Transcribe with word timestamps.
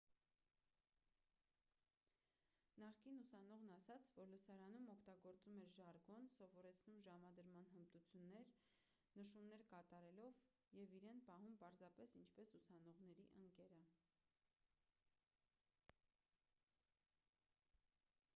նախկին 2.83 3.17
ուսանողն 3.23 3.73
ասաց 3.73 4.07
որ 4.19 4.29
լսարանում 4.31 4.87
օգտագործում 4.93 5.59
էր 5.65 5.75
ժարգոն 5.75 6.29
սովորեցնում 6.37 7.01
ժամադրման 7.07 7.67
հմտություններ 7.73 8.49
նշումներ 9.21 9.63
կատարելով 9.75 10.39
և 10.79 10.95
իրեն 11.01 11.21
պահում 11.29 11.59
պարզապես 11.65 12.15
ինչպես 12.23 12.55
ուսանողների 12.61 13.27
ընկերը 13.51 13.83